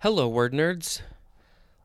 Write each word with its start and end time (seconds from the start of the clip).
Hello, 0.00 0.28
word 0.28 0.52
nerds. 0.52 1.00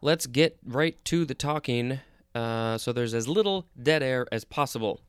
Let's 0.01 0.27
get 0.27 0.57
right 0.65 0.97
to 1.05 1.23
the 1.23 1.33
talking 1.33 2.01
uh, 2.35 2.77
so 2.77 2.91
there's 2.91 3.13
as 3.13 3.29
little 3.29 3.67
dead 3.81 4.03
air 4.03 4.27
as 4.33 4.43
possible. 4.43 4.99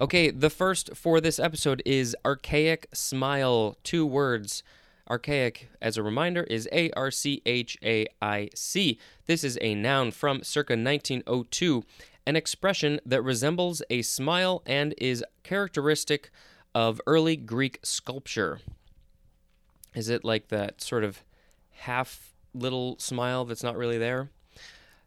Okay, 0.00 0.32
the 0.32 0.50
first 0.50 0.96
for 0.96 1.20
this 1.20 1.38
episode 1.38 1.80
is 1.86 2.16
archaic 2.24 2.88
smile. 2.92 3.76
Two 3.84 4.04
words. 4.04 4.64
Archaic, 5.08 5.68
as 5.80 5.96
a 5.96 6.02
reminder, 6.02 6.42
is 6.42 6.68
A 6.72 6.90
R 6.96 7.12
C 7.12 7.40
H 7.46 7.78
A 7.84 8.08
I 8.20 8.50
C. 8.52 8.98
This 9.26 9.44
is 9.44 9.56
a 9.60 9.76
noun 9.76 10.10
from 10.10 10.42
circa 10.42 10.72
1902, 10.72 11.84
an 12.26 12.34
expression 12.34 12.98
that 13.06 13.22
resembles 13.22 13.80
a 13.88 14.02
smile 14.02 14.60
and 14.66 14.92
is 14.98 15.24
characteristic 15.44 16.32
of 16.74 17.00
early 17.06 17.36
Greek 17.36 17.78
sculpture. 17.84 18.58
Is 19.94 20.08
it 20.08 20.24
like 20.24 20.48
that 20.48 20.82
sort 20.82 21.04
of 21.04 21.22
half 21.74 22.34
little 22.54 22.98
smile 22.98 23.44
that's 23.44 23.62
not 23.62 23.76
really 23.76 23.98
there? 23.98 24.30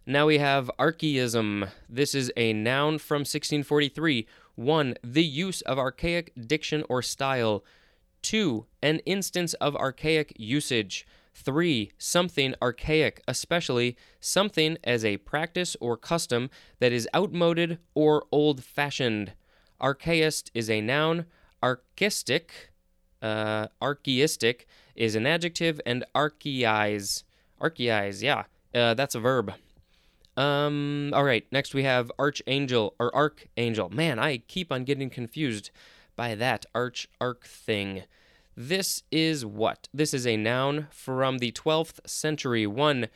Now 0.05 0.27
we 0.27 0.37
have 0.37 0.71
archaism. 0.79 1.65
This 1.89 2.15
is 2.15 2.31
a 2.37 2.53
noun 2.53 2.97
from 2.97 3.19
1643. 3.19 4.25
1. 4.55 4.95
The 5.03 5.23
use 5.23 5.61
of 5.61 5.77
archaic 5.77 6.31
diction 6.47 6.85
or 6.87 7.01
style. 7.01 7.63
2. 8.21 8.65
An 8.81 8.99
instance 8.99 9.53
of 9.55 9.75
archaic 9.75 10.33
usage. 10.37 11.05
3. 11.35 11.91
Something 11.97 12.55
archaic, 12.61 13.21
especially 13.27 13.97
something 14.21 14.77
as 14.83 15.03
a 15.03 15.17
practice 15.17 15.75
or 15.81 15.97
custom 15.97 16.49
that 16.79 16.93
is 16.93 17.09
outmoded 17.13 17.77
or 17.93 18.25
old 18.31 18.63
fashioned. 18.63 19.33
Archaist 19.79 20.49
is 20.53 20.69
a 20.69 20.79
noun. 20.79 21.25
Archistic, 21.61 22.71
uh, 23.21 23.67
archaistic 23.81 24.67
is 24.97 25.15
an 25.15 25.25
adjective, 25.25 25.79
and 25.85 26.03
archaize, 26.15 27.23
archaize, 27.61 28.21
yeah, 28.21 28.43
uh, 28.73 28.93
that's 28.93 29.15
a 29.15 29.19
verb. 29.19 29.53
Um, 30.35 31.11
all 31.15 31.23
right, 31.23 31.45
next 31.51 31.73
we 31.73 31.83
have 31.83 32.11
archangel 32.19 32.93
or 32.99 33.13
archangel. 33.15 33.89
Man, 33.89 34.19
I 34.19 34.37
keep 34.37 34.71
on 34.71 34.83
getting 34.83 35.09
confused 35.09 35.71
by 36.15 36.35
that 36.35 36.65
arch 36.75 37.07
arc 37.19 37.45
thing. 37.45 38.03
This 38.55 39.03
is 39.11 39.45
what? 39.45 39.87
This 39.93 40.13
is 40.13 40.25
a 40.25 40.37
noun 40.37 40.87
from 40.91 41.37
the 41.37 41.51
12th 41.51 42.07
century. 42.07 42.65
One, 42.65 43.07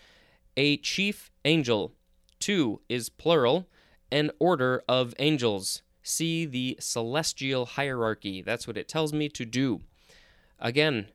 a 0.57 0.77
chief 0.77 1.31
angel. 1.45 1.93
Two 2.39 2.81
is 2.89 3.09
plural, 3.09 3.67
an 4.11 4.31
order 4.39 4.83
of 4.87 5.13
angels. 5.19 5.83
See 6.03 6.45
the 6.45 6.77
celestial 6.79 7.65
hierarchy. 7.65 8.41
That's 8.41 8.67
what 8.67 8.77
it 8.77 8.87
tells 8.87 9.13
me 9.13 9.29
to 9.29 9.45
do. 9.45 9.81
Again, 10.59 11.07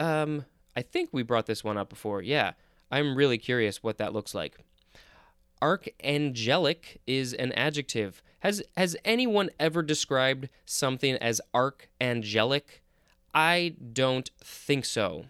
um, 0.00 0.46
I 0.74 0.82
think 0.82 1.10
we 1.12 1.22
brought 1.22 1.46
this 1.46 1.62
one 1.62 1.78
up 1.78 1.88
before. 1.88 2.22
Yeah, 2.22 2.52
I'm 2.90 3.14
really 3.14 3.38
curious 3.38 3.82
what 3.82 3.98
that 3.98 4.12
looks 4.12 4.34
like. 4.34 4.58
Archangelic 5.62 6.96
is 7.06 7.34
an 7.34 7.52
adjective. 7.52 8.22
Has 8.40 8.62
has 8.76 8.96
anyone 9.04 9.50
ever 9.60 9.82
described 9.82 10.48
something 10.64 11.16
as 11.16 11.40
archangelic? 11.54 12.80
I 13.34 13.74
don't 13.92 14.30
think 14.42 14.86
so. 14.86 15.26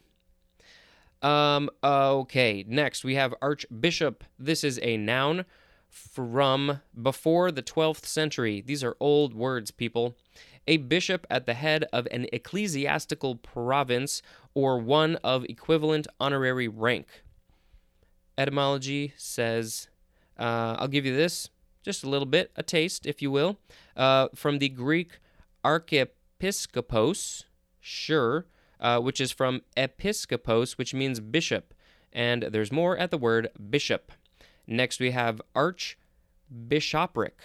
Um 1.20 1.68
okay, 1.82 2.64
next 2.68 3.02
we 3.04 3.16
have 3.16 3.34
archbishop. 3.42 4.22
This 4.38 4.62
is 4.62 4.78
a 4.82 4.96
noun 4.96 5.44
from 5.88 6.80
before 7.00 7.50
the 7.50 7.64
12th 7.64 8.06
century. 8.06 8.62
These 8.64 8.84
are 8.84 8.96
old 9.00 9.34
words, 9.34 9.72
people. 9.72 10.14
A 10.66 10.76
bishop 10.76 11.26
at 11.30 11.46
the 11.46 11.54
head 11.54 11.84
of 11.92 12.06
an 12.10 12.26
ecclesiastical 12.32 13.36
province 13.36 14.22
or 14.54 14.78
one 14.78 15.16
of 15.16 15.44
equivalent 15.44 16.06
honorary 16.18 16.68
rank. 16.68 17.22
Etymology 18.38 19.12
says 19.16 19.88
uh, 20.40 20.76
I'll 20.78 20.88
give 20.88 21.04
you 21.04 21.14
this, 21.14 21.50
just 21.82 22.02
a 22.02 22.08
little 22.08 22.26
bit, 22.26 22.50
a 22.56 22.62
taste, 22.62 23.04
if 23.04 23.20
you 23.20 23.30
will, 23.30 23.58
uh, 23.96 24.28
from 24.34 24.58
the 24.58 24.70
Greek 24.70 25.18
archiepiskopos, 25.64 27.44
sure, 27.78 28.46
uh, 28.80 28.98
which 29.00 29.20
is 29.20 29.32
from 29.32 29.60
episkopos, 29.76 30.78
which 30.78 30.94
means 30.94 31.20
bishop. 31.20 31.74
And 32.12 32.44
there's 32.44 32.72
more 32.72 32.96
at 32.96 33.10
the 33.10 33.18
word 33.18 33.50
bishop. 33.68 34.12
Next, 34.66 34.98
we 34.98 35.10
have 35.10 35.42
archbishopric. 35.54 37.38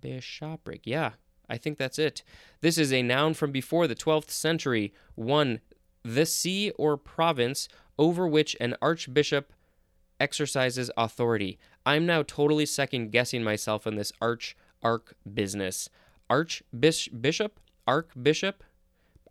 Bishopric, 0.00 0.80
yeah, 0.84 1.12
I 1.50 1.58
think 1.58 1.76
that's 1.76 1.98
it. 1.98 2.22
This 2.60 2.78
is 2.78 2.92
a 2.92 3.02
noun 3.02 3.34
from 3.34 3.50
before 3.50 3.86
the 3.86 3.94
12th 3.94 4.30
century. 4.30 4.94
One, 5.16 5.60
the 6.04 6.24
see 6.24 6.70
or 6.78 6.96
province 6.96 7.68
over 7.98 8.26
which 8.26 8.56
an 8.60 8.76
archbishop 8.80 9.52
exercises 10.20 10.90
authority. 10.96 11.58
I'm 11.84 12.06
now 12.06 12.22
totally 12.22 12.66
second 12.66 13.10
guessing 13.10 13.42
myself 13.42 13.86
in 13.86 13.96
this 13.96 14.12
arch 14.20 14.56
arc 14.82 15.14
business. 15.34 15.90
Archbishop? 16.28 17.58
Archbishop? 17.86 18.62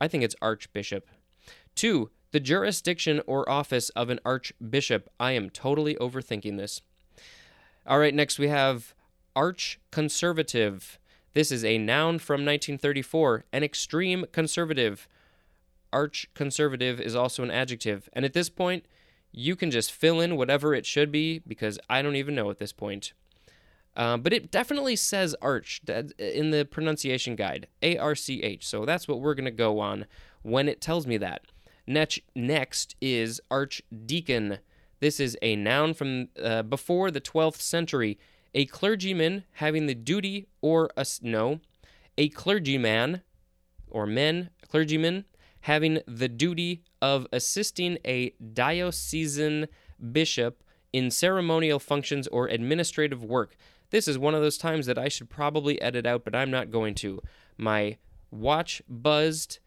I 0.02 0.08
think 0.08 0.24
it's 0.24 0.36
archbishop. 0.42 1.08
Two, 1.76 2.10
the 2.32 2.40
jurisdiction 2.40 3.22
or 3.26 3.50
office 3.50 3.90
of 3.90 4.10
an 4.10 4.20
archbishop. 4.26 5.10
I 5.20 5.32
am 5.32 5.50
totally 5.50 5.96
overthinking 5.96 6.58
this. 6.58 6.82
All 7.88 8.00
right, 8.00 8.14
next 8.14 8.38
we 8.38 8.50
have 8.50 8.94
arch 9.36 9.80
conservative. 9.92 10.99
This 11.34 11.52
is 11.52 11.64
a 11.64 11.78
noun 11.78 12.20
from 12.20 12.42
1934, 12.42 13.46
an 13.54 13.64
extreme 13.64 14.26
conservative. 14.32 15.08
Arch 15.92 16.28
conservative 16.34 17.00
is 17.00 17.16
also 17.16 17.44
an 17.44 17.52
adjective. 17.52 18.10
And 18.14 18.26
at 18.26 18.34
this 18.34 18.50
point, 18.50 18.86
you 19.32 19.56
can 19.56 19.72
just 19.72 19.92
fill 19.92 20.20
in 20.20 20.38
whatever 20.38 20.74
it 20.74 20.86
should 20.86 21.12
be 21.12 21.40
because 21.40 21.80
I 21.90 22.02
don't 22.02 22.16
even 22.16 22.36
know 22.36 22.50
at 22.50 22.58
this 22.58 22.74
point. 22.74 23.14
Uh, 23.96 24.18
but 24.18 24.34
it 24.34 24.52
definitely 24.52 24.96
says 24.96 25.36
arch 25.42 25.82
in 26.18 26.52
the 26.52 26.66
pronunciation 26.66 27.36
guide, 27.36 27.68
A 27.82 27.98
R 27.98 28.16
C 28.16 28.42
H. 28.42 28.66
So 28.66 28.86
that's 28.86 29.08
what 29.08 29.20
we're 29.20 29.34
going 29.34 29.46
to 29.46 29.52
go 29.52 29.80
on 29.80 30.06
when 30.42 30.70
it 30.70 30.82
tells 30.82 31.06
me 31.06 31.18
that. 31.18 31.44
Next, 31.86 32.20
next 32.36 32.96
is 33.02 33.42
archdeacon. 33.50 34.60
This 35.00 35.20
is 35.20 35.38
a 35.42 35.56
noun 35.56 35.94
from 35.94 36.30
uh, 36.42 36.64
before 36.64 37.10
the 37.10 37.22
12th 37.22 37.62
century. 37.62 38.18
A 38.54 38.66
clergyman 38.66 39.44
having 39.54 39.86
the 39.86 39.96
duty 39.96 40.48
or 40.62 40.90
a 40.98 41.06
no, 41.22 41.60
a 42.18 42.30
clergyman 42.30 43.22
or 43.88 44.06
men, 44.06 44.50
clergyman 44.68 45.26
having 45.62 46.00
the 46.08 46.28
duty 46.28 46.84
of 47.02 47.28
assisting 47.32 47.98
a 48.06 48.34
diocesan 48.54 49.68
bishop 50.12 50.64
in 50.94 51.12
ceremonial 51.12 51.80
functions 51.80 52.28
or 52.28 52.48
administrative 52.48 53.24
work. 53.24 53.56
This 53.92 54.08
is 54.08 54.18
one 54.18 54.36
of 54.36 54.42
those 54.42 54.58
times 54.58 54.86
that 54.86 54.98
I 54.98 55.10
should 55.10 55.30
probably 55.30 55.82
edit 55.82 56.06
out, 56.06 56.24
but 56.24 56.36
I'm 56.36 56.52
not 56.52 56.72
going 56.72 56.96
to. 56.96 57.22
My 57.58 57.98
watch 58.32 58.82
buzzed, 58.88 59.60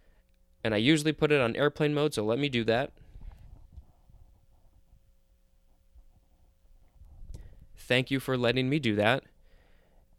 and 0.64 0.74
I 0.74 0.78
usually 0.78 1.12
put 1.12 1.32
it 1.32 1.40
on 1.40 1.56
airplane 1.56 1.94
mode, 1.94 2.14
so 2.14 2.24
let 2.24 2.38
me 2.38 2.48
do 2.48 2.64
that. 2.64 2.92
Thank 7.92 8.10
you 8.10 8.20
for 8.20 8.38
letting 8.38 8.70
me 8.70 8.78
do 8.78 8.96
that. 8.96 9.22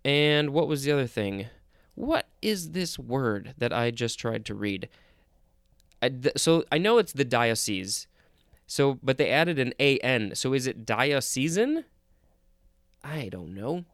And 0.06 0.52
what 0.52 0.68
was 0.68 0.84
the 0.84 0.92
other 0.92 1.08
thing? 1.08 1.48
What 1.96 2.28
is 2.40 2.70
this 2.70 3.00
word 3.00 3.56
that 3.58 3.74
I 3.74 3.90
just 3.90 4.20
tried 4.20 4.46
to 4.46 4.54
read? 4.54 4.90
I, 6.00 6.10
th- 6.10 6.38
so 6.38 6.66
I 6.72 6.78
know 6.78 7.00
it's 7.00 7.14
the 7.14 7.26
diocese. 7.26 8.06
So, 8.68 9.00
but 9.02 9.18
they 9.18 9.32
added 9.32 9.58
an 9.58 9.74
an. 9.80 10.36
So 10.36 10.54
is 10.54 10.68
it 10.68 10.86
diocesan? 10.86 11.86
I 13.04 13.30
don't 13.30 13.56
know. 13.56 13.86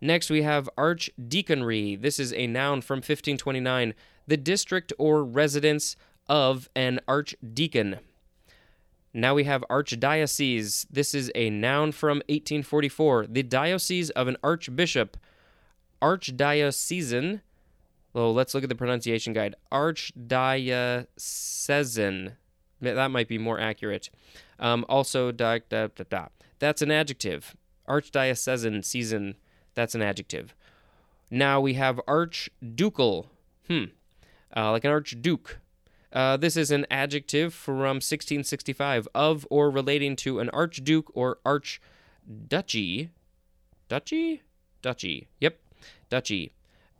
Next, 0.00 0.30
we 0.30 0.40
have 0.40 0.70
archdeaconry. 0.78 2.00
This 2.00 2.18
is 2.18 2.32
a 2.32 2.46
noun 2.46 2.80
from 2.80 3.00
1529, 3.00 3.92
the 4.28 4.38
district 4.38 4.94
or 4.98 5.22
residence 5.22 5.94
of 6.26 6.70
an 6.74 7.00
archdeacon. 7.06 7.98
Now 9.12 9.34
we 9.34 9.44
have 9.44 9.64
archdiocese. 9.70 10.86
This 10.90 11.14
is 11.14 11.30
a 11.34 11.50
noun 11.50 11.92
from 11.92 12.18
1844, 12.28 13.26
the 13.28 13.42
diocese 13.42 14.10
of 14.10 14.28
an 14.28 14.36
archbishop. 14.42 15.16
Archdiocesan 16.00 17.40
well, 18.12 18.34
let's 18.34 18.54
look 18.54 18.64
at 18.64 18.68
the 18.68 18.74
pronunciation 18.74 19.32
guide. 19.32 19.54
Archdiocesan. 19.70 22.32
That 22.80 23.10
might 23.10 23.28
be 23.28 23.38
more 23.38 23.60
accurate. 23.60 24.10
Um, 24.58 24.84
also, 24.88 25.30
da, 25.32 25.58
da, 25.68 25.88
da, 25.94 26.04
da. 26.08 26.28
that's 26.58 26.80
an 26.82 26.90
adjective. 26.90 27.54
Archdiocesan 27.88 28.84
season. 28.84 29.36
That's 29.74 29.94
an 29.94 30.02
adjective. 30.02 30.56
Now 31.30 31.60
we 31.60 31.74
have 31.74 32.00
archducal. 32.08 33.30
Hmm. 33.68 33.84
Uh, 34.56 34.72
like 34.72 34.84
an 34.84 34.90
archduke. 34.90 35.60
Uh, 36.12 36.36
this 36.36 36.56
is 36.56 36.70
an 36.70 36.86
adjective 36.90 37.54
from 37.54 37.96
1665 37.96 39.06
of 39.14 39.46
or 39.50 39.70
relating 39.70 40.16
to 40.16 40.40
an 40.40 40.50
archduke 40.50 41.10
or 41.14 41.38
archduchy. 41.44 43.10
Duchy? 43.88 44.42
Duchy. 44.82 45.28
Yep. 45.40 45.58
Duchy. 46.08 46.52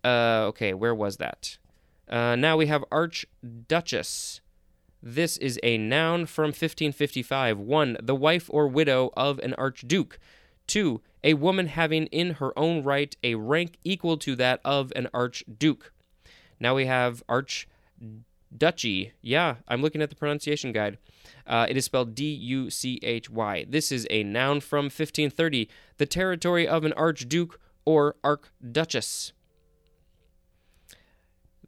Uh, 0.04 0.44
okay, 0.48 0.74
where 0.74 0.94
was 0.94 1.18
that? 1.18 1.58
Uh, 2.08 2.34
now 2.34 2.56
we 2.56 2.66
have 2.66 2.84
Archduchess. 2.90 4.40
This 5.02 5.36
is 5.36 5.58
a 5.62 5.78
noun 5.78 6.26
from 6.26 6.46
1555. 6.46 7.58
1. 7.58 7.96
The 8.02 8.14
wife 8.14 8.50
or 8.52 8.66
widow 8.66 9.12
of 9.16 9.38
an 9.38 9.54
archduke. 9.54 10.18
2. 10.66 11.00
A 11.22 11.34
woman 11.34 11.68
having 11.68 12.06
in 12.06 12.34
her 12.34 12.58
own 12.58 12.82
right 12.82 13.16
a 13.22 13.36
rank 13.36 13.78
equal 13.84 14.16
to 14.18 14.34
that 14.36 14.60
of 14.64 14.92
an 14.96 15.08
archduke. 15.14 15.92
Now 16.58 16.74
we 16.74 16.86
have 16.86 17.22
archduchy. 18.52 19.12
Yeah, 19.20 19.56
I'm 19.68 19.82
looking 19.82 20.02
at 20.02 20.10
the 20.10 20.16
pronunciation 20.16 20.72
guide. 20.72 20.98
Uh, 21.46 21.66
it 21.68 21.76
is 21.76 21.84
spelled 21.84 22.14
D 22.14 22.32
U 22.32 22.70
C 22.70 22.98
H 23.02 23.30
Y. 23.30 23.66
This 23.68 23.90
is 23.92 24.06
a 24.10 24.22
noun 24.22 24.60
from 24.60 24.84
1530. 24.84 25.68
The 25.98 26.06
territory 26.06 26.66
of 26.66 26.84
an 26.84 26.92
archduke 26.94 27.60
or 27.84 28.16
archduchess. 28.22 29.32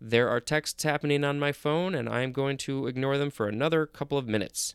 There 0.01 0.29
are 0.29 0.41
texts 0.41 0.83
happening 0.83 1.23
on 1.23 1.39
my 1.39 1.53
phone, 1.53 1.95
and 1.95 2.09
I'm 2.09 2.33
going 2.33 2.57
to 2.59 2.89
ignore 2.89 3.19
them 3.19 3.31
for 3.31 3.47
another 3.47 3.87
couple 3.87 4.19
of 4.19 4.27
minutes. 4.27 4.75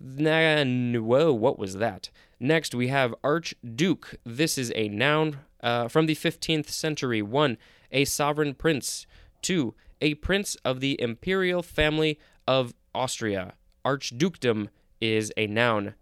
Whoa, 0.00 1.32
what 1.32 1.58
was 1.58 1.76
that? 1.76 2.10
Next, 2.40 2.74
we 2.74 2.88
have 2.88 3.14
Archduke. 3.22 4.16
This 4.24 4.58
is 4.58 4.72
a 4.74 4.88
noun 4.88 5.40
uh, 5.62 5.88
from 5.88 6.06
the 6.06 6.14
15th 6.14 6.68
century. 6.68 7.22
One, 7.22 7.58
a 7.92 8.04
sovereign 8.04 8.54
prince. 8.54 9.06
Two, 9.42 9.74
a 10.00 10.14
prince 10.14 10.56
of 10.64 10.80
the 10.80 11.00
imperial 11.00 11.62
family 11.62 12.18
of 12.46 12.74
Austria. 12.94 13.54
Archdukedom 13.84 14.68
is 15.00 15.32
a 15.36 15.46
noun. 15.46 15.94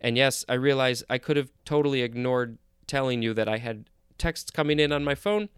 And 0.00 0.16
yes, 0.16 0.44
I 0.48 0.54
realize 0.54 1.04
I 1.10 1.18
could 1.18 1.36
have 1.36 1.52
totally 1.64 2.02
ignored 2.02 2.58
telling 2.86 3.22
you 3.22 3.34
that 3.34 3.48
I 3.48 3.58
had 3.58 3.90
texts 4.18 4.50
coming 4.50 4.80
in 4.80 4.92
on 4.92 5.04
my 5.04 5.14
phone. 5.14 5.48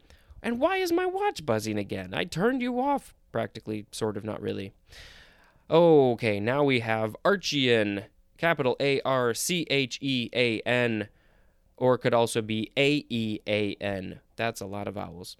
And 0.42 0.58
why 0.58 0.78
is 0.78 0.92
my 0.92 1.06
watch 1.06 1.46
buzzing 1.46 1.78
again? 1.78 2.12
I 2.12 2.24
turned 2.24 2.62
you 2.62 2.80
off. 2.80 3.14
Practically, 3.30 3.86
sort 3.92 4.16
of, 4.16 4.24
not 4.24 4.42
really. 4.42 4.72
Okay, 5.70 6.38
now 6.38 6.64
we 6.64 6.80
have 6.80 7.16
Archean, 7.24 8.04
capital 8.36 8.76
A 8.78 9.00
R 9.02 9.32
C 9.32 9.66
H 9.70 9.98
E 10.02 10.28
A 10.34 10.60
N, 10.60 11.08
or 11.78 11.94
it 11.94 12.00
could 12.00 12.12
also 12.12 12.42
be 12.42 12.70
A 12.76 13.06
E 13.08 13.38
A 13.46 13.74
N. 13.80 14.20
That's 14.36 14.60
a 14.60 14.66
lot 14.66 14.86
of 14.86 14.94
vowels. 14.94 15.36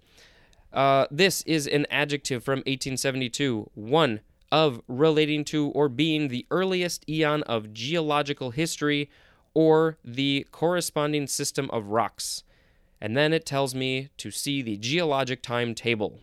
Uh, 0.73 1.05
this 1.11 1.43
is 1.43 1.67
an 1.67 1.85
adjective 1.91 2.43
from 2.43 2.59
1872. 2.59 3.69
One, 3.75 4.21
of 4.53 4.79
relating 4.87 5.43
to 5.43 5.69
or 5.69 5.89
being 5.89 6.27
the 6.27 6.45
earliest 6.51 7.09
eon 7.09 7.41
of 7.43 7.73
geological 7.73 8.51
history 8.51 9.09
or 9.55 9.97
the 10.05 10.45
corresponding 10.51 11.25
system 11.25 11.67
of 11.71 11.87
rocks 11.87 12.43
and 13.01 13.17
then 13.17 13.33
it 13.33 13.47
tells 13.47 13.73
me 13.75 14.09
to 14.15 14.31
see 14.31 14.61
the 14.61 14.77
geologic 14.77 15.41
time 15.41 15.75
table. 15.75 16.19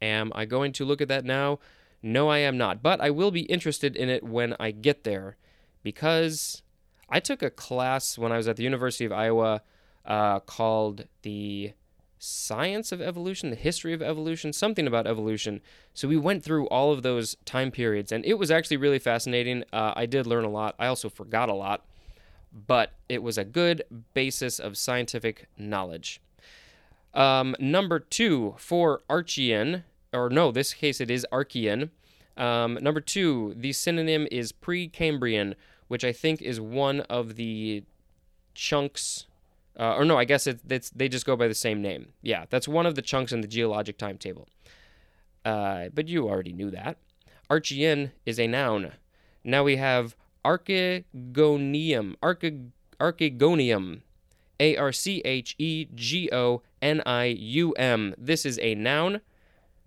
Am 0.00 0.32
I 0.34 0.46
going 0.46 0.72
to 0.72 0.86
look 0.86 1.02
at 1.02 1.08
that 1.08 1.24
now? 1.24 1.58
No, 2.00 2.28
I 2.30 2.38
am 2.38 2.56
not, 2.56 2.82
but 2.82 3.00
I 3.00 3.10
will 3.10 3.30
be 3.30 3.42
interested 3.42 3.94
in 3.94 4.08
it 4.08 4.22
when 4.22 4.54
I 4.60 4.70
get 4.70 5.04
there 5.04 5.36
because 5.82 6.62
I 7.10 7.20
took 7.20 7.42
a 7.42 7.50
class 7.50 8.16
when 8.16 8.30
I 8.32 8.38
was 8.38 8.48
at 8.48 8.56
the 8.56 8.62
University 8.62 9.04
of 9.04 9.12
Iowa 9.12 9.62
uh, 10.06 10.40
called 10.40 11.06
the 11.22 11.72
Science 12.18 12.92
of 12.92 13.00
Evolution, 13.00 13.50
the 13.50 13.56
History 13.56 13.92
of 13.92 14.02
Evolution, 14.02 14.52
something 14.52 14.86
about 14.86 15.06
evolution. 15.06 15.60
So 15.94 16.08
we 16.08 16.16
went 16.16 16.42
through 16.42 16.66
all 16.68 16.92
of 16.92 17.02
those 17.02 17.36
time 17.44 17.70
periods, 17.70 18.12
and 18.12 18.24
it 18.24 18.34
was 18.34 18.50
actually 18.50 18.76
really 18.76 18.98
fascinating. 18.98 19.64
Uh, 19.72 19.92
I 19.96 20.06
did 20.06 20.26
learn 20.26 20.44
a 20.44 20.50
lot. 20.50 20.74
I 20.78 20.86
also 20.86 21.08
forgot 21.08 21.48
a 21.48 21.54
lot 21.54 21.84
but 22.52 22.92
it 23.08 23.22
was 23.22 23.38
a 23.38 23.44
good 23.44 23.82
basis 24.14 24.58
of 24.58 24.76
scientific 24.76 25.48
knowledge. 25.56 26.20
Um, 27.14 27.56
number 27.58 27.98
two 27.98 28.54
for 28.58 29.00
Archean, 29.08 29.84
or 30.12 30.30
no, 30.30 30.50
this 30.50 30.74
case 30.74 31.00
it 31.00 31.10
is 31.10 31.26
Archean. 31.32 31.90
Um, 32.36 32.78
number 32.80 33.00
two, 33.00 33.54
the 33.56 33.72
synonym 33.72 34.28
is 34.30 34.52
Precambrian, 34.52 35.54
which 35.88 36.04
I 36.04 36.12
think 36.12 36.40
is 36.40 36.60
one 36.60 37.00
of 37.02 37.36
the 37.36 37.82
chunks. 38.54 39.26
Uh, 39.78 39.94
or 39.94 40.04
no, 40.04 40.18
I 40.18 40.24
guess 40.24 40.46
it, 40.46 40.60
it's 40.68 40.90
they 40.90 41.08
just 41.08 41.24
go 41.24 41.36
by 41.36 41.46
the 41.46 41.54
same 41.54 41.80
name. 41.80 42.08
Yeah, 42.22 42.46
that's 42.50 42.66
one 42.66 42.86
of 42.86 42.96
the 42.96 43.02
chunks 43.02 43.32
in 43.32 43.40
the 43.40 43.48
geologic 43.48 43.96
timetable. 43.96 44.48
Uh, 45.44 45.88
but 45.94 46.08
you 46.08 46.28
already 46.28 46.52
knew 46.52 46.70
that. 46.70 46.98
Archean 47.48 48.10
is 48.26 48.38
a 48.38 48.46
noun. 48.46 48.92
Now 49.44 49.62
we 49.62 49.76
have 49.76 50.16
Archegonium. 50.44 52.16
Arche- 52.22 52.70
Archegonium. 53.00 54.00
A 54.60 54.76
R 54.76 54.92
C 54.92 55.22
H 55.24 55.54
E 55.58 55.86
G 55.94 56.28
O 56.32 56.62
N 56.82 57.00
I 57.06 57.26
U 57.26 57.72
M. 57.74 58.14
This 58.18 58.44
is 58.44 58.58
a 58.58 58.74
noun 58.74 59.20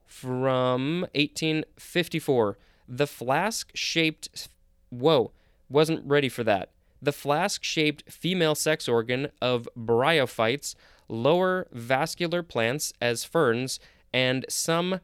from 0.06 1.02
1854. 1.14 2.58
The 2.88 3.08
flask 3.08 3.72
shaped. 3.74 4.48
Whoa, 4.90 5.32
wasn't 5.70 6.06
ready 6.06 6.30
for 6.30 6.44
that. 6.46 6.70
The 7.02 7.12
flask 7.12 7.64
shaped 7.64 8.12
female 8.12 8.56
sex 8.56 8.88
organ 8.88 9.30
of 9.42 9.68
bryophytes, 9.78 10.76
lower 11.08 11.68
vascular 11.72 12.44
plants 12.44 12.94
as 13.02 13.24
ferns, 13.24 13.80
and 14.14 14.46
some 14.50 15.00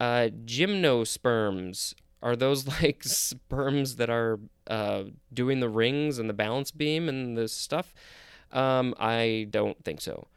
uh, 0.00 0.28
gymnosperms. 0.44 1.94
Are 2.22 2.36
those 2.36 2.66
like 2.82 3.02
sperms 3.04 3.96
that 3.96 4.10
are 4.10 4.38
uh, 4.66 5.04
doing 5.32 5.60
the 5.60 5.68
rings 5.68 6.18
and 6.18 6.28
the 6.28 6.34
balance 6.34 6.70
beam 6.70 7.08
and 7.08 7.36
the 7.36 7.48
stuff? 7.48 7.94
Um, 8.52 8.94
I 8.98 9.46
don't 9.50 9.82
think 9.84 10.00
so. 10.00 10.28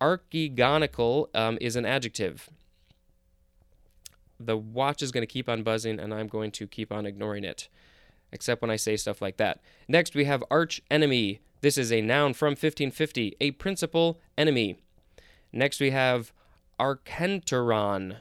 Archegonical 0.00 1.28
um, 1.34 1.58
is 1.60 1.76
an 1.76 1.86
adjective. 1.86 2.50
The 4.38 4.56
watch 4.56 5.02
is 5.02 5.12
going 5.12 5.22
to 5.22 5.32
keep 5.32 5.48
on 5.48 5.62
buzzing, 5.62 5.98
and 5.98 6.12
I'm 6.12 6.26
going 6.26 6.50
to 6.52 6.66
keep 6.66 6.92
on 6.92 7.06
ignoring 7.06 7.44
it, 7.44 7.68
except 8.34 8.60
when 8.60 8.70
I 8.70 8.76
say 8.76 8.96
stuff 8.96 9.22
like 9.22 9.38
that. 9.38 9.60
Next, 9.88 10.14
we 10.14 10.24
have 10.24 10.44
arch 10.50 10.82
enemy. 10.90 11.40
This 11.62 11.78
is 11.78 11.90
a 11.90 12.02
noun 12.02 12.34
from 12.34 12.50
1550, 12.50 13.36
a 13.40 13.52
principal 13.52 14.20
enemy. 14.36 14.76
Next, 15.52 15.80
we 15.80 15.92
have 15.92 16.32
archenteron. 16.78 18.16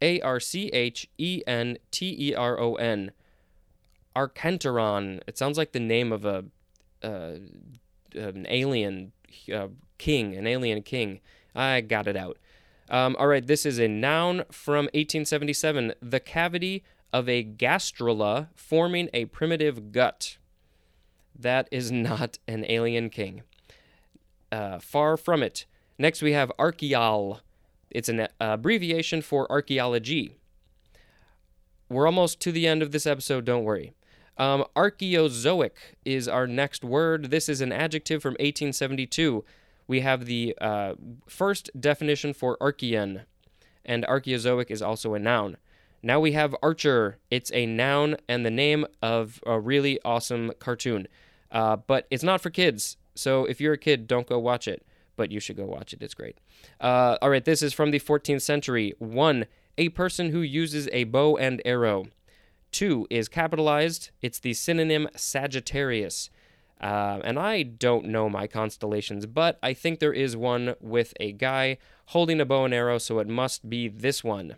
A 0.00 0.20
R 0.20 0.38
C 0.38 0.68
H 0.68 1.08
E 1.18 1.42
N 1.44 1.76
T 1.90 2.16
E 2.30 2.34
R 2.34 2.58
O 2.60 2.76
N. 2.76 3.10
Archenteron. 4.14 5.20
It 5.26 5.36
sounds 5.36 5.58
like 5.58 5.72
the 5.72 5.80
name 5.80 6.12
of 6.12 6.24
a 6.24 6.44
uh, 7.02 7.34
an 8.14 8.46
alien 8.48 9.10
uh, 9.52 9.68
king, 9.98 10.36
an 10.36 10.46
alien 10.46 10.82
king. 10.82 11.18
I 11.52 11.80
got 11.80 12.06
it 12.06 12.16
out. 12.16 12.38
Um, 12.90 13.16
all 13.18 13.26
right, 13.26 13.46
this 13.46 13.66
is 13.66 13.78
a 13.78 13.88
noun 13.88 14.44
from 14.50 14.84
1877. 14.94 15.94
The 16.00 16.20
cavity 16.20 16.84
of 17.12 17.28
a 17.28 17.44
gastrula 17.44 18.48
forming 18.54 19.08
a 19.12 19.26
primitive 19.26 19.92
gut. 19.92 20.38
That 21.38 21.68
is 21.70 21.90
not 21.90 22.38
an 22.46 22.64
alien 22.68 23.10
king. 23.10 23.42
Uh, 24.50 24.78
far 24.78 25.16
from 25.16 25.42
it. 25.42 25.66
Next, 25.98 26.22
we 26.22 26.32
have 26.32 26.52
archaeal. 26.58 27.40
It's 27.90 28.08
an 28.08 28.28
abbreviation 28.40 29.22
for 29.22 29.50
archaeology. 29.50 30.36
We're 31.88 32.06
almost 32.06 32.40
to 32.40 32.52
the 32.52 32.66
end 32.66 32.82
of 32.82 32.92
this 32.92 33.06
episode, 33.06 33.44
don't 33.44 33.64
worry. 33.64 33.94
Um, 34.36 34.64
Archaeozoic 34.76 35.72
is 36.04 36.28
our 36.28 36.46
next 36.46 36.84
word. 36.84 37.30
This 37.30 37.48
is 37.48 37.60
an 37.60 37.72
adjective 37.72 38.22
from 38.22 38.32
1872. 38.32 39.44
We 39.88 40.00
have 40.00 40.26
the 40.26 40.54
uh, 40.60 40.94
first 41.26 41.70
definition 41.78 42.34
for 42.34 42.56
Archean, 42.58 43.22
and 43.84 44.04
Archaeozoic 44.04 44.70
is 44.70 44.82
also 44.82 45.14
a 45.14 45.18
noun. 45.18 45.56
Now 46.02 46.20
we 46.20 46.32
have 46.32 46.54
Archer. 46.62 47.18
It's 47.30 47.50
a 47.52 47.66
noun 47.66 48.16
and 48.28 48.46
the 48.46 48.50
name 48.50 48.86
of 49.02 49.40
a 49.46 49.58
really 49.58 49.98
awesome 50.04 50.52
cartoon. 50.58 51.08
Uh, 51.50 51.76
but 51.76 52.06
it's 52.10 52.22
not 52.22 52.40
for 52.40 52.50
kids, 52.50 52.96
so 53.14 53.44
if 53.46 53.60
you're 53.60 53.72
a 53.72 53.78
kid, 53.78 54.06
don't 54.06 54.26
go 54.26 54.38
watch 54.38 54.68
it. 54.68 54.84
But 55.16 55.32
you 55.32 55.40
should 55.40 55.56
go 55.56 55.64
watch 55.64 55.92
it, 55.92 56.02
it's 56.02 56.14
great. 56.14 56.38
Uh, 56.80 57.16
all 57.20 57.30
right, 57.30 57.44
this 57.44 57.62
is 57.62 57.72
from 57.72 57.90
the 57.90 57.98
14th 57.98 58.42
century. 58.42 58.94
One, 58.98 59.46
a 59.76 59.88
person 59.88 60.30
who 60.30 60.42
uses 60.42 60.88
a 60.92 61.04
bow 61.04 61.36
and 61.36 61.60
arrow. 61.64 62.06
Two 62.70 63.06
is 63.10 63.28
capitalized. 63.28 64.10
It's 64.22 64.38
the 64.38 64.54
synonym 64.54 65.08
Sagittarius. 65.16 66.30
Uh, 66.80 67.18
and 67.24 67.38
I 67.38 67.64
don't 67.64 68.06
know 68.06 68.28
my 68.28 68.46
constellations, 68.46 69.26
but 69.26 69.58
I 69.62 69.74
think 69.74 69.98
there 69.98 70.12
is 70.12 70.36
one 70.36 70.74
with 70.80 71.12
a 71.18 71.32
guy 71.32 71.78
holding 72.06 72.40
a 72.40 72.44
bow 72.44 72.66
and 72.66 72.74
arrow, 72.74 72.98
so 72.98 73.18
it 73.18 73.28
must 73.28 73.68
be 73.68 73.88
this 73.88 74.22
one. 74.22 74.56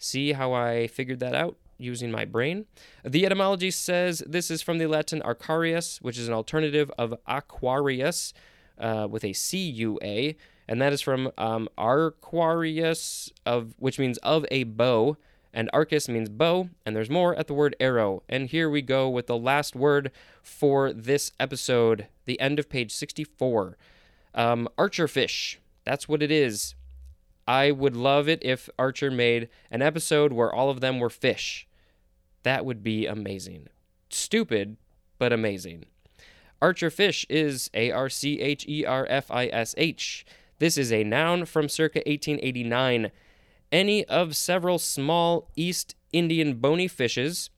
See 0.00 0.32
how 0.32 0.54
I 0.54 0.86
figured 0.86 1.20
that 1.20 1.34
out 1.34 1.56
using 1.78 2.10
my 2.10 2.24
brain? 2.24 2.64
The 3.04 3.26
etymology 3.26 3.70
says 3.70 4.24
this 4.26 4.50
is 4.50 4.62
from 4.62 4.78
the 4.78 4.86
Latin 4.86 5.20
Arcarius, 5.20 6.00
which 6.00 6.18
is 6.18 6.26
an 6.26 6.34
alternative 6.34 6.90
of 6.98 7.14
Aquarius 7.26 8.32
uh, 8.78 9.06
with 9.10 9.24
a 9.24 9.34
C 9.34 9.58
U 9.58 9.98
A, 10.02 10.36
and 10.66 10.80
that 10.80 10.94
is 10.94 11.02
from 11.02 11.30
um, 11.36 11.68
Arcuarius, 11.76 13.30
of 13.44 13.74
which 13.78 13.98
means 13.98 14.16
of 14.18 14.46
a 14.50 14.64
bow 14.64 15.18
and 15.52 15.68
arcus 15.72 16.08
means 16.08 16.28
bow, 16.28 16.70
and 16.86 16.94
there's 16.94 17.10
more 17.10 17.34
at 17.36 17.46
the 17.46 17.54
word 17.54 17.76
arrow. 17.78 18.22
And 18.28 18.48
here 18.48 18.70
we 18.70 18.82
go 18.82 19.08
with 19.08 19.26
the 19.26 19.36
last 19.36 19.74
word 19.76 20.10
for 20.42 20.92
this 20.92 21.32
episode, 21.38 22.06
the 22.24 22.40
end 22.40 22.58
of 22.58 22.70
page 22.70 22.92
64. 22.92 23.76
Um, 24.34 24.68
archer 24.78 25.08
fish. 25.08 25.58
That's 25.84 26.08
what 26.08 26.22
it 26.22 26.30
is. 26.30 26.74
I 27.50 27.72
would 27.72 27.96
love 27.96 28.28
it 28.28 28.38
if 28.42 28.70
Archer 28.78 29.10
made 29.10 29.48
an 29.72 29.82
episode 29.82 30.32
where 30.32 30.54
all 30.54 30.70
of 30.70 30.80
them 30.80 31.00
were 31.00 31.10
fish. 31.10 31.66
That 32.44 32.64
would 32.64 32.84
be 32.84 33.08
amazing. 33.08 33.66
Stupid, 34.08 34.76
but 35.18 35.32
amazing. 35.32 35.86
Archer 36.62 36.90
fish 36.90 37.26
is 37.28 37.68
A 37.74 37.90
R 37.90 38.08
C 38.08 38.40
H 38.40 38.64
E 38.68 38.84
R 38.84 39.04
F 39.10 39.32
I 39.32 39.48
S 39.48 39.74
H. 39.76 40.24
This 40.60 40.78
is 40.78 40.92
a 40.92 41.02
noun 41.02 41.44
from 41.44 41.68
circa 41.68 41.98
1889. 42.06 43.10
Any 43.72 44.04
of 44.04 44.36
several 44.36 44.78
small 44.78 45.50
East 45.56 45.96
Indian 46.12 46.54
bony 46.54 46.86
fishes, 46.86 47.50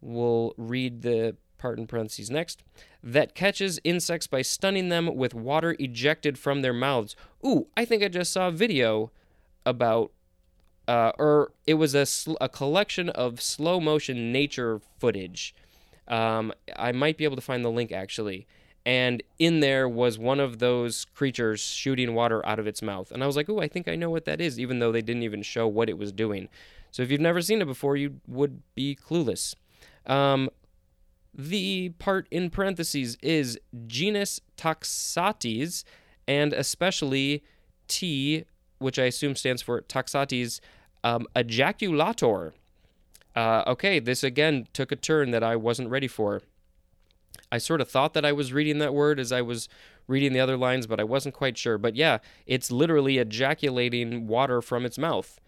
we'll 0.00 0.54
read 0.56 1.02
the 1.02 1.36
part 1.62 1.78
in 1.78 1.86
parentheses 1.86 2.30
next, 2.30 2.62
that 3.02 3.34
catches 3.34 3.80
insects 3.84 4.26
by 4.26 4.42
stunning 4.42 4.88
them 4.88 5.16
with 5.16 5.32
water 5.32 5.76
ejected 5.78 6.36
from 6.36 6.60
their 6.60 6.72
mouths. 6.72 7.14
Ooh, 7.46 7.68
I 7.76 7.84
think 7.84 8.02
I 8.02 8.08
just 8.08 8.32
saw 8.32 8.48
a 8.48 8.52
video 8.52 9.12
about, 9.64 10.10
uh, 10.88 11.12
or 11.18 11.52
it 11.66 11.74
was 11.74 11.94
a, 11.94 12.04
sl- 12.04 12.34
a 12.40 12.48
collection 12.48 13.08
of 13.10 13.40
slow 13.40 13.80
motion 13.80 14.32
nature 14.32 14.80
footage. 14.98 15.54
Um, 16.08 16.52
I 16.76 16.90
might 16.90 17.16
be 17.16 17.24
able 17.24 17.36
to 17.36 17.42
find 17.42 17.64
the 17.64 17.70
link 17.70 17.92
actually. 17.92 18.46
And 18.84 19.22
in 19.38 19.60
there 19.60 19.88
was 19.88 20.18
one 20.18 20.40
of 20.40 20.58
those 20.58 21.04
creatures 21.14 21.60
shooting 21.60 22.14
water 22.14 22.44
out 22.44 22.58
of 22.58 22.66
its 22.66 22.82
mouth. 22.82 23.12
And 23.12 23.22
I 23.22 23.26
was 23.28 23.36
like, 23.36 23.48
ooh, 23.48 23.60
I 23.60 23.68
think 23.68 23.86
I 23.86 23.94
know 23.94 24.10
what 24.10 24.24
that 24.24 24.40
is, 24.40 24.58
even 24.58 24.80
though 24.80 24.90
they 24.90 25.02
didn't 25.02 25.22
even 25.22 25.42
show 25.42 25.68
what 25.68 25.88
it 25.88 25.96
was 25.96 26.10
doing. 26.10 26.48
So 26.90 27.04
if 27.04 27.10
you've 27.10 27.20
never 27.20 27.40
seen 27.40 27.62
it 27.62 27.66
before, 27.66 27.96
you 27.96 28.20
would 28.26 28.60
be 28.74 28.96
clueless. 28.96 29.54
Um, 30.06 30.50
the 31.34 31.90
part 31.98 32.26
in 32.30 32.50
parentheses 32.50 33.16
is 33.22 33.58
genus 33.86 34.40
Toxotes, 34.56 35.84
and 36.28 36.52
especially 36.52 37.42
T, 37.88 38.44
which 38.78 38.98
I 38.98 39.04
assume 39.04 39.34
stands 39.36 39.62
for 39.62 39.80
Toxotes 39.82 40.60
um, 41.04 41.26
ejaculator. 41.34 42.52
Uh, 43.34 43.62
okay, 43.66 43.98
this 43.98 44.22
again 44.22 44.66
took 44.72 44.92
a 44.92 44.96
turn 44.96 45.30
that 45.30 45.42
I 45.42 45.56
wasn't 45.56 45.88
ready 45.88 46.08
for. 46.08 46.42
I 47.50 47.58
sort 47.58 47.80
of 47.80 47.88
thought 47.88 48.14
that 48.14 48.24
I 48.24 48.32
was 48.32 48.52
reading 48.52 48.78
that 48.78 48.94
word 48.94 49.18
as 49.18 49.32
I 49.32 49.42
was 49.42 49.68
reading 50.06 50.32
the 50.32 50.40
other 50.40 50.56
lines, 50.56 50.86
but 50.86 51.00
I 51.00 51.04
wasn't 51.04 51.34
quite 51.34 51.56
sure. 51.56 51.78
But 51.78 51.96
yeah, 51.96 52.18
it's 52.46 52.70
literally 52.70 53.18
ejaculating 53.18 54.26
water 54.26 54.60
from 54.60 54.84
its 54.84 54.98
mouth. 54.98 55.40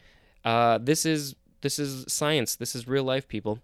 Uh, 0.45 0.79
this 0.79 1.07
is 1.07 1.35
this 1.63 1.79
is 1.79 2.05
science. 2.09 2.57
This 2.57 2.75
is 2.75 2.87
real 2.87 3.05
life, 3.05 3.27
people. 3.27 3.59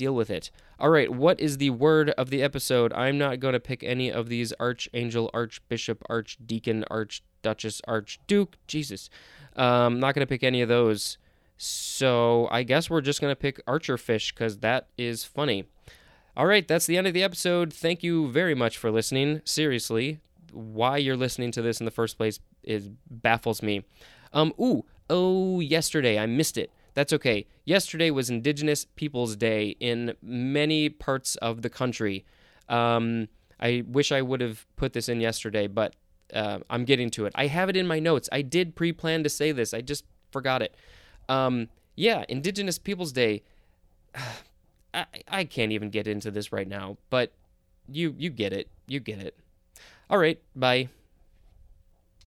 Deal 0.00 0.14
with 0.14 0.30
it. 0.30 0.50
All 0.78 0.88
right, 0.88 1.12
what 1.12 1.38
is 1.38 1.58
the 1.58 1.68
word 1.68 2.08
of 2.12 2.30
the 2.30 2.42
episode? 2.42 2.90
I'm 2.94 3.18
not 3.18 3.38
going 3.38 3.52
to 3.52 3.60
pick 3.60 3.84
any 3.84 4.10
of 4.10 4.30
these 4.30 4.50
archangel, 4.54 5.28
archbishop, 5.34 6.02
archdeacon, 6.08 6.86
archduchess, 6.90 7.82
archduke. 7.86 8.56
Jesus, 8.66 9.10
um, 9.56 10.00
not 10.00 10.14
going 10.14 10.26
to 10.26 10.26
pick 10.26 10.42
any 10.42 10.62
of 10.62 10.70
those. 10.70 11.18
So 11.58 12.48
I 12.50 12.62
guess 12.62 12.88
we're 12.88 13.02
just 13.02 13.20
going 13.20 13.30
to 13.30 13.36
pick 13.36 13.62
archerfish 13.66 14.32
because 14.32 14.60
that 14.60 14.88
is 14.96 15.22
funny. 15.22 15.66
All 16.34 16.46
right, 16.46 16.66
that's 16.66 16.86
the 16.86 16.96
end 16.96 17.06
of 17.06 17.12
the 17.12 17.22
episode. 17.22 17.70
Thank 17.70 18.02
you 18.02 18.30
very 18.30 18.54
much 18.54 18.78
for 18.78 18.90
listening. 18.90 19.42
Seriously, 19.44 20.20
why 20.50 20.96
you're 20.96 21.14
listening 21.14 21.52
to 21.52 21.60
this 21.60 21.78
in 21.78 21.84
the 21.84 21.90
first 21.90 22.16
place 22.16 22.40
is 22.62 22.88
baffles 23.10 23.62
me. 23.62 23.84
Um, 24.32 24.54
ooh, 24.58 24.86
oh, 25.10 25.60
yesterday 25.60 26.18
I 26.18 26.24
missed 26.24 26.56
it. 26.56 26.72
That's 26.94 27.12
okay. 27.12 27.46
Yesterday 27.64 28.10
was 28.10 28.30
Indigenous 28.30 28.84
Peoples 28.84 29.36
Day 29.36 29.76
in 29.80 30.14
many 30.22 30.88
parts 30.88 31.36
of 31.36 31.62
the 31.62 31.70
country. 31.70 32.24
Um, 32.68 33.28
I 33.58 33.84
wish 33.86 34.12
I 34.12 34.22
would 34.22 34.40
have 34.40 34.66
put 34.76 34.92
this 34.92 35.08
in 35.08 35.20
yesterday, 35.20 35.66
but 35.66 35.94
uh, 36.32 36.60
I'm 36.68 36.84
getting 36.84 37.10
to 37.10 37.26
it. 37.26 37.32
I 37.34 37.46
have 37.46 37.68
it 37.68 37.76
in 37.76 37.86
my 37.86 37.98
notes. 37.98 38.28
I 38.32 38.42
did 38.42 38.74
pre 38.74 38.92
plan 38.92 39.22
to 39.22 39.28
say 39.28 39.52
this, 39.52 39.74
I 39.74 39.80
just 39.80 40.04
forgot 40.30 40.62
it. 40.62 40.76
Um, 41.28 41.68
yeah, 41.96 42.24
Indigenous 42.28 42.78
Peoples 42.78 43.12
Day. 43.12 43.42
I, 44.92 45.06
I 45.28 45.44
can't 45.44 45.70
even 45.70 45.90
get 45.90 46.08
into 46.08 46.32
this 46.32 46.50
right 46.50 46.66
now, 46.66 46.96
but 47.10 47.32
you 47.88 48.12
you 48.18 48.28
get 48.28 48.52
it. 48.52 48.68
You 48.88 48.98
get 48.98 49.20
it. 49.20 49.36
All 50.08 50.18
right, 50.18 50.40
bye. 50.56 50.88